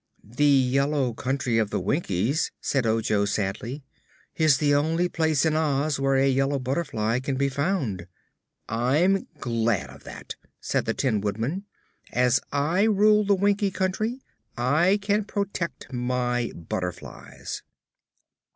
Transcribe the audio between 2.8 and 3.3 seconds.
Ojo